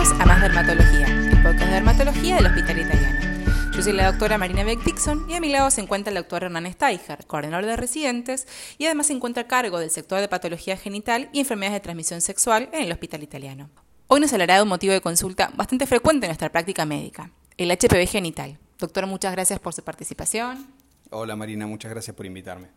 [0.00, 3.20] Bienvenidos a Más Dermatología, el podcast de dermatología del Hospital Italiano.
[3.76, 6.42] Yo soy la doctora Marina Beck Dixon y a mi lado se encuentra el doctor
[6.42, 10.78] Hernán Steiger, coordinador de residentes y además se encuentra a cargo del sector de patología
[10.78, 13.68] genital y enfermedades de transmisión sexual en el Hospital Italiano.
[14.06, 17.70] Hoy nos hablará de un motivo de consulta bastante frecuente en nuestra práctica médica, el
[17.70, 18.58] HPV genital.
[18.78, 20.66] Doctor, muchas gracias por su participación.
[21.10, 22.68] Hola Marina, muchas gracias por invitarme.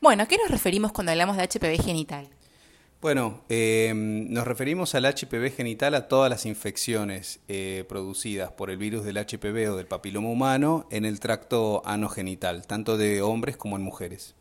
[0.00, 2.28] Bueno, ¿a qué nos referimos cuando hablamos de HPV genital?
[3.00, 8.76] Bueno, eh, nos referimos al HPV genital a todas las infecciones eh, producidas por el
[8.76, 13.76] virus del HPV o del papiloma humano en el tracto anogenital, tanto de hombres como
[13.76, 14.34] en mujeres.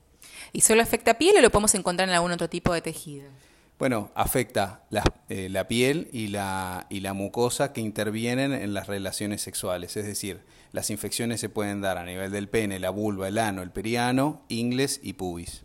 [0.51, 3.29] ¿Y solo afecta piel o lo podemos encontrar en algún otro tipo de tejido?
[3.77, 8.87] Bueno, afecta la, eh, la piel y la, y la mucosa que intervienen en las
[8.87, 10.41] relaciones sexuales, es decir,
[10.73, 14.41] las infecciones se pueden dar a nivel del pene, la vulva, el ano, el periano,
[14.49, 15.63] ingles y pubis.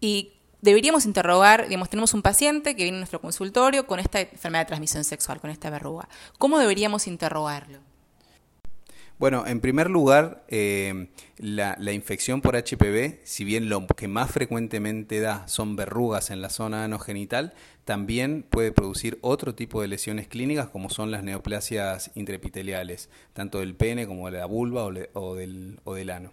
[0.00, 0.33] ¿Y
[0.64, 4.68] deberíamos interrogar, digamos, tenemos un paciente que viene a nuestro consultorio con esta enfermedad de
[4.68, 6.08] transmisión sexual, con esta verruga.
[6.38, 7.78] ¿Cómo deberíamos interrogarlo?
[9.18, 15.20] Bueno, en primer lugar, eh, la, infección por HPV, si bien lo que más frecuentemente
[15.20, 20.68] da son verrugas en la zona anogenital, también puede producir otro tipo de lesiones clínicas
[20.68, 26.32] como son las neoplasias intraepiteliales, tanto del pene como de la vulva o del, ano.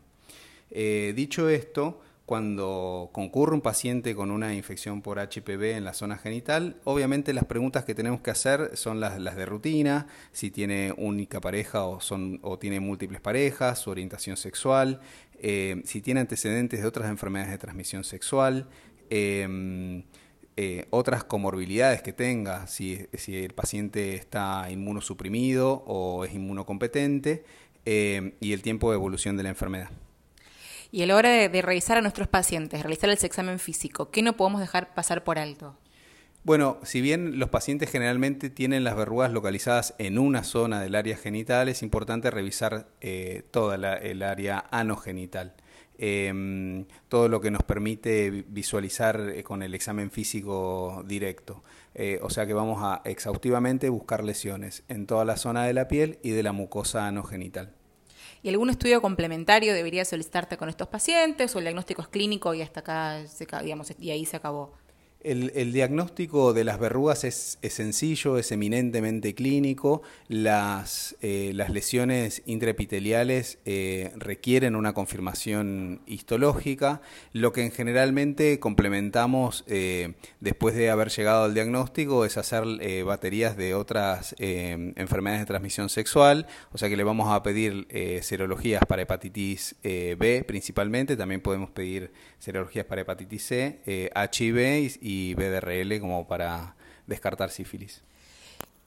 [0.71, 6.17] Eh, dicho esto, cuando concurre un paciente con una infección por HPV en la zona
[6.17, 11.41] genital, obviamente las preguntas que tenemos que hacer son las, de rutina, si tiene única
[11.41, 15.01] pareja o, tiene múltiples parejas, su orientación sexual,
[15.41, 18.69] eh, si tiene antecedentes de otras enfermedades de transmisión sexual,
[19.09, 20.01] eh,
[20.55, 27.43] eh, otras comorbilidades que tenga, si, el paciente está inmunosuprimido o es inmunocompetente,
[27.85, 29.89] eh, y el tiempo de evolución de la enfermedad.
[30.91, 34.33] Y a la hora de, revisar a nuestros pacientes, realizar el examen físico, ¿qué no
[34.33, 35.77] podemos dejar pasar por alto?
[36.43, 41.15] Bueno, si bien los pacientes generalmente tienen las verrugas localizadas en una zona del área
[41.15, 45.53] genital, es importante revisar eh, toda la, el área anogenital.
[46.03, 51.63] Eh, todo lo que nos permite visualizar eh, con el examen físico directo.
[51.93, 55.87] Eh, o sea que vamos a exhaustivamente buscar lesiones en toda la zona de la
[55.87, 57.75] piel y de la mucosa anogenital.
[58.43, 62.61] ¿Y algún estudio complementario debería solicitarte con estos pacientes o el diagnóstico es clínico y
[62.61, 63.23] hasta acá,
[63.63, 64.80] digamos, y ahí se acabó?
[65.23, 70.01] El, diagnóstico de las verrugas es, sencillo, es eminentemente clínico.
[70.27, 77.01] Las, eh, lesiones intraepiteliales eh, requieren una confirmación histológica,
[77.33, 82.63] lo que generalmente complementamos eh, después de haber llegado al diagnóstico es hacer
[83.05, 87.87] baterías de otras enfermedades de transmisión sexual, o sea que le vamos a pedir
[88.21, 95.33] serologías para hepatitis B principalmente, también podemos pedir serologías para hepatitis C, HIV y y
[95.35, 96.75] BDRL como para
[97.07, 98.03] descartar sífilis.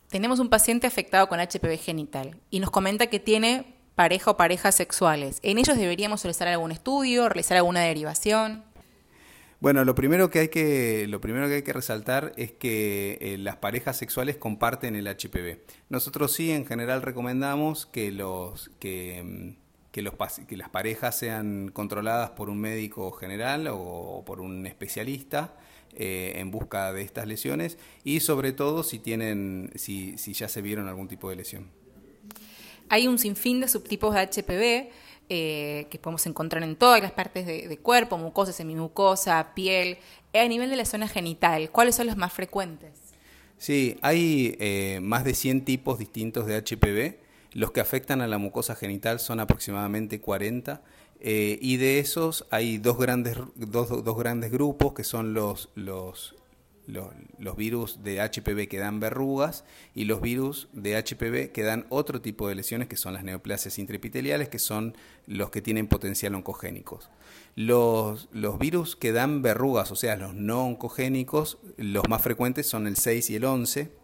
[0.09, 4.75] Tenemos un paciente afectado con HPV genital y nos comenta que tiene pareja o parejas
[4.75, 5.41] sexuales.
[5.43, 8.65] ¿En ellos deberíamos realizar algún estudio, realizar alguna derivación?
[9.61, 13.39] Bueno, lo primero que hay que, lo primero que, hay que resaltar es que eh,
[13.39, 15.59] las parejas sexuales comparten el HPV.
[15.89, 19.57] Nosotros sí, en general, recomendamos que, los, que,
[19.91, 20.15] que, los,
[20.47, 25.55] que las parejas sean controladas por un médico general o por un especialista
[25.97, 30.63] eh, en busca de estas lesiones y sobre todo si tienen, si, si ya se
[30.63, 31.71] vieron algún tipo de lesión.
[32.89, 34.91] Hay un sinfín de subtipos de HPV
[35.31, 39.99] eh, que podemos encontrar en todas las partes de, de, cuerpo, mucosa, semimucosa, piel,
[40.35, 41.71] a nivel de la zona genital.
[41.71, 43.05] ¿Cuáles son los más frecuentes?
[43.59, 47.19] Sí, hay eh, más de 100 tipos distintos de HPV.
[47.53, 50.83] Los que afectan a la mucosa genital son aproximadamente 40
[51.21, 56.35] eh, y de esos hay dos grandes, dos, dos grandes grupos que son los, los,
[56.87, 59.65] los, virus de HPV que dan verrugas
[59.95, 63.79] y los virus de HPV que dan otro tipo de lesiones que son las neoplasias
[63.79, 67.09] intraepiteliales, que son los que tienen potencial oncogénicos.
[67.57, 72.87] Los, los virus que dan verrugas, o sea, los no oncogénicos, los más frecuentes son
[72.87, 74.04] el 6 y el 11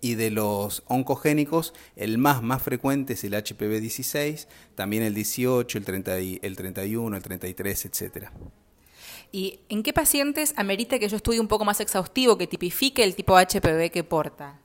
[0.00, 5.78] y de los oncogénicos, el más más frecuente es el HPV 16, también el 18,
[5.78, 8.32] el, 30, el 31, el 33, etcétera.
[9.32, 13.14] ¿Y en qué pacientes amerita que yo estudie un poco más exhaustivo, que tipifique el
[13.14, 14.60] tipo HPV que porta?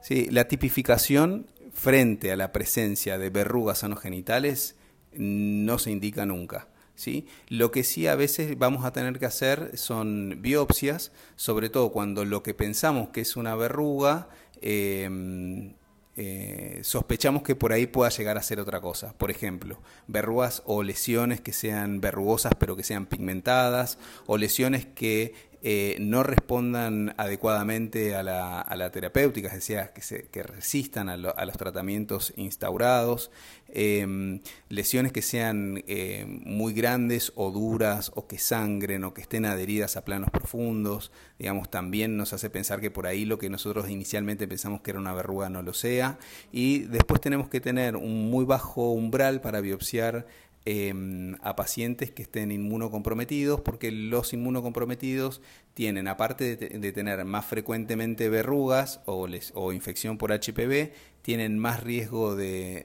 [0.00, 4.76] Sí, la tipificación frente a la presencia de verrugas anogenitales
[5.12, 6.68] no se indica nunca.
[6.96, 7.26] ¿Sí?
[7.48, 12.24] Lo que sí a veces vamos a tener que hacer son biopsias, sobre todo cuando
[12.24, 14.28] lo que pensamos que es una verruga
[14.60, 15.72] eh,
[16.18, 19.12] eh, sospechamos que por ahí pueda llegar a ser otra cosa.
[19.18, 25.34] Por ejemplo, verrugas o lesiones que sean verrugosas pero que sean pigmentadas, o lesiones que
[25.68, 31.56] eh, no respondan adecuadamente a la, terapéutica, es decir, que, se, que resistan a, los
[31.56, 33.32] tratamientos instaurados,
[33.66, 39.44] em, lesiones que sean eh, muy grandes o duras o que sangren o que estén
[39.44, 43.90] adheridas a planos profundos, digamos, también nos hace pensar que por ahí lo que nosotros
[43.90, 46.20] inicialmente pensamos que era una verruga no lo sea,
[46.52, 50.28] y después tenemos que tener un muy bajo umbral para biopsiar
[50.68, 55.40] Em, a pacientes que estén inmunocomprometidos, porque los inmunocomprometidos
[55.74, 60.90] tienen, aparte de, tener más frecuentemente verrugas o, infección por HPV,
[61.22, 62.84] tienen más riesgo de,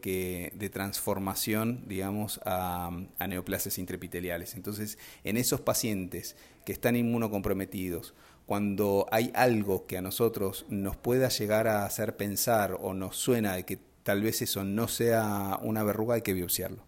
[0.00, 4.54] que, de transformación, digamos, a, a neoplasias intraepiteliales.
[4.54, 8.14] Entonces, en esos pacientes que están inmunocomprometidos,
[8.46, 13.56] cuando hay algo que a nosotros nos pueda llegar a hacer pensar o nos suena
[13.56, 16.82] de que tal vez eso no sea una verruga, hay que biopsiarlo.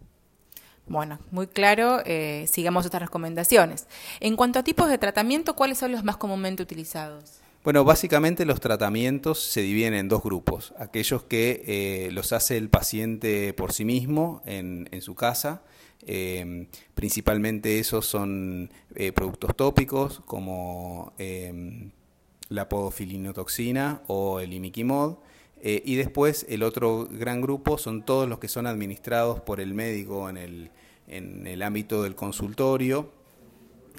[0.87, 3.89] Bueno, muy claro, eh, sigamos estas recomendaciones.
[4.21, 7.41] En cuanto a tipos de tratamiento, ¿cuáles son los más comúnmente utilizados?
[7.63, 10.73] Bueno, básicamente los tratamientos se dividen en dos grupos.
[10.79, 15.61] Aquellos que eh, los hace el paciente por sí mismo en, su casa.
[16.07, 18.73] Eh, principalmente esos son
[19.15, 21.13] productos tópicos como
[22.49, 25.17] la podofilinotoxina o el imiquimod.
[25.63, 29.75] Eh, y después el otro gran grupo son todos los que son administrados por el
[29.75, 30.71] médico en el,
[31.07, 33.13] en el ámbito del consultorio,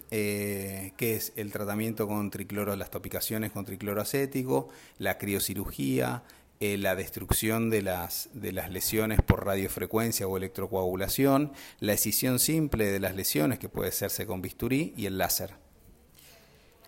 [0.09, 6.23] eh, que es el tratamiento con tricloro, las topicaciones con tricloro acético, la criocirugía,
[6.59, 12.85] eh, la destrucción de las, de las lesiones por radiofrecuencia o electrocoagulación, la escisión simple
[12.85, 15.60] de las lesiones, que puede hacerse con bisturí, y el láser.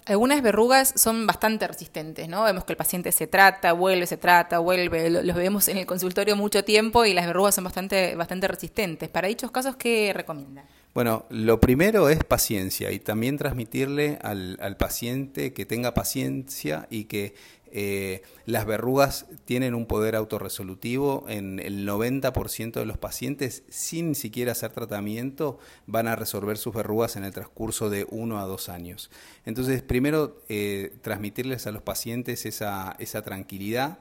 [0.06, 2.44] Algunas verrugas son bastante resistentes, ¿no?
[2.44, 6.36] Vemos que el paciente se trata, vuelve, se trata, vuelve, los vemos en el consultorio
[6.36, 9.10] mucho tiempo y las verrugas son bastante, bastante resistentes.
[9.10, 10.66] Para dichos casos, ¿qué recomienda?
[10.94, 17.06] Bueno, lo primero es paciencia y también transmitirle al, al paciente que tenga paciencia y
[17.06, 17.34] que
[17.76, 21.26] eh, las verrugas tienen un poder autorresolutivo.
[21.28, 27.16] En el 90% de los pacientes, sin siquiera hacer tratamiento, van a resolver sus verrugas
[27.16, 29.10] en el transcurso de uno a dos años.
[29.46, 33.98] Entonces, primero, eh, transmitirles a los pacientes esa, tranquilidad.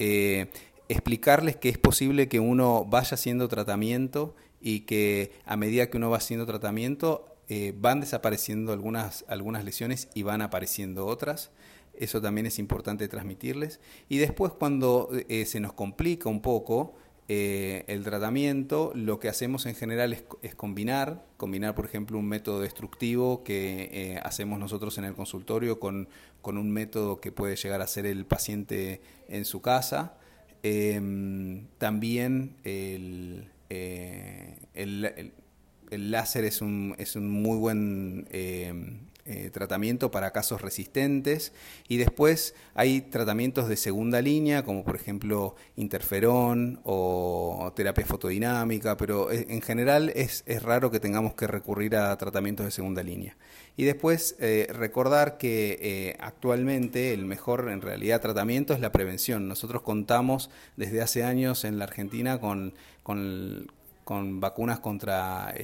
[0.00, 0.50] Eh,
[0.88, 6.10] explicarles que es posible que uno vaya haciendo tratamiento y que a medida que uno
[6.10, 7.30] va haciendo tratamiento
[7.76, 11.50] van desapareciendo algunas lesiones y van apareciendo otras.
[11.98, 13.80] Eso también es importante transmitirles.
[14.08, 16.94] Y después cuando eh, se nos complica un poco
[17.28, 20.12] eh, el tratamiento, lo que hacemos en general
[20.42, 25.80] es, combinar, combinar por ejemplo un método destructivo que eh, hacemos nosotros en el consultorio
[25.80, 26.08] con,
[26.42, 30.18] un método que puede llegar a ser el paciente en su casa.
[30.62, 35.42] Em, también el, el,
[35.90, 41.54] láser es un, es un muy buen em, eh, tratamiento para casos resistentes
[41.88, 49.32] y después hay tratamientos de segunda línea como por ejemplo interferón o terapia fotodinámica, pero
[49.32, 53.34] eh, en general es, raro que tengamos que recurrir a tratamientos de segunda línea.
[53.78, 59.48] Y después eh, recordar que actualmente el mejor en realidad tratamiento es la prevención.
[59.48, 63.68] Nosotros contamos desde hace años en la Argentina con, con
[64.04, 65.54] con vacunas contra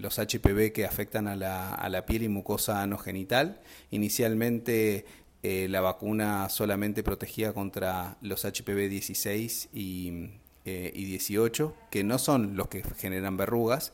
[0.00, 3.60] los HPV que afectan a la, a la piel y mucosa anogenital.
[3.90, 5.06] Inicialmente
[5.44, 10.30] eh, la vacuna solamente protegía contra los HPV 16 y,
[10.64, 13.92] eh, y 18, que no son los que generan verrugas,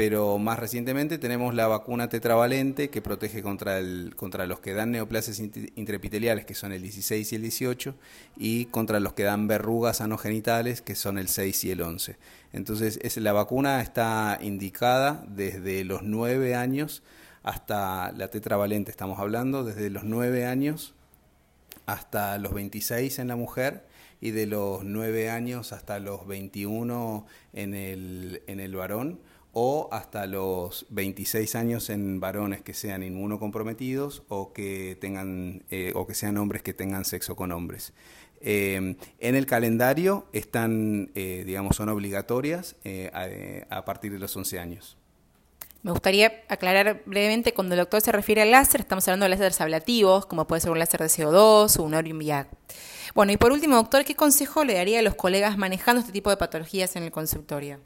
[0.00, 4.92] pero más recientemente tenemos la vacuna tetravalente que protege contra, el, contra los que dan
[4.92, 7.94] neoplasias intraepiteliales, que son el 16 y el 18,
[8.38, 12.16] y contra los que dan verrugas anogenitales, que son el 6 y el 11.
[12.54, 17.02] Entonces, es, la vacuna está indicada desde los 9 años
[17.42, 20.94] hasta la tetravalente, estamos hablando, desde los 9 años
[21.84, 23.84] hasta los 26 en la mujer
[24.22, 29.20] y de los 9 años hasta los 21 en el, en el varón
[29.52, 36.06] o hasta los 26 años en varones que sean inmunocomprometidos o que tengan eh, o
[36.06, 37.92] que sean hombres que tengan sexo con hombres.
[38.40, 42.76] Eh, en el calendario están, eh, digamos, son obligatorias
[43.12, 44.96] a, a, partir de los 11 años.
[45.82, 49.60] Me gustaría aclarar brevemente, cuando el doctor se refiere al láser, estamos hablando de láseres
[49.60, 52.48] ablativos, como puede ser un láser de CO2 o un VIAC.
[53.14, 56.30] Bueno, y por último, doctor, ¿qué consejo le daría a los colegas manejando este tipo
[56.30, 57.80] de patologías en el consultorio?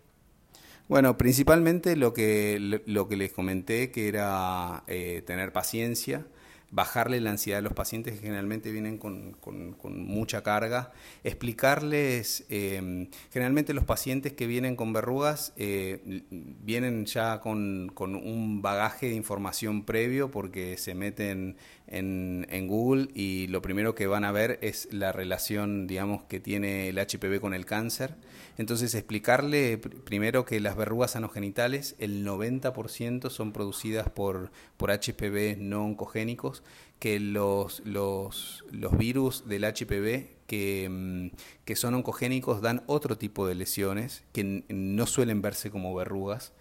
[0.87, 6.26] Bueno, principalmente lo que, lo que les comenté, que era eh, tener paciencia.
[6.71, 9.37] bajarle la ansiedad a los pacientes que generalmente vienen con,
[9.85, 17.93] mucha carga, explicarles, em, generalmente los pacientes que vienen con verrugas eh, vienen ya con,
[18.00, 24.25] un bagaje de información previo porque se meten en, Google y lo primero que van
[24.25, 28.14] a ver es la relación, digamos, que tiene el HPV con el cáncer.
[28.57, 35.85] Entonces, explicarle primero que las verrugas anogenitales, el 90% son producidas por, por HPV no
[35.85, 36.62] oncogénicos,
[36.99, 43.47] que los, los, los virus del HPV que, mm, que, son oncogénicos dan otro tipo
[43.47, 46.53] de lesiones que no suelen verse como verrugas.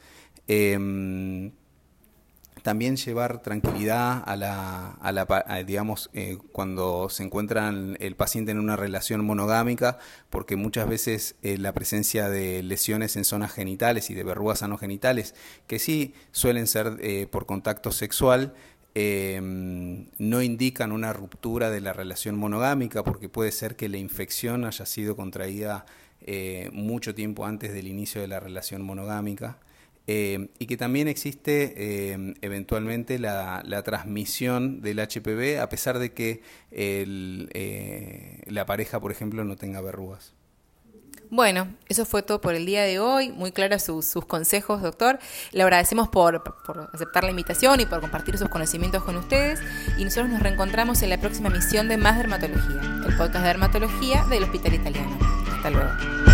[0.47, 1.51] Em,
[2.63, 8.77] también llevar tranquilidad a la, la digamos, eh, cuando se encuentra el paciente en una
[8.77, 14.23] relación monogámica, porque muchas veces eh, la presencia de lesiones en zonas genitales y de
[14.23, 15.35] verrugas anogenitales,
[15.67, 18.53] que sí suelen ser eh, por contacto sexual,
[18.95, 24.63] em, no indican una ruptura de la relación monogámica, porque puede ser que la infección
[24.63, 25.85] haya sido contraída
[26.71, 29.57] mucho tiempo antes del inicio de la relación monogámica.
[30.05, 36.41] Eh, y que también existe eh, eventualmente la, transmisión del HPV a pesar de que
[36.71, 40.33] eh, la pareja, por ejemplo, no tenga verrugas.
[41.29, 43.31] Bueno, eso fue todo por el día de hoy.
[43.31, 45.17] Muy claros sus, consejos, doctor.
[45.51, 49.59] Le agradecemos por, por, aceptar la invitación y por compartir sus conocimientos con ustedes.
[49.97, 54.25] Y nosotros nos reencontramos en la próxima emisión de Más Dermatología, el podcast de dermatología
[54.29, 55.17] del Hospital Italiano.
[55.49, 56.32] Hasta luego.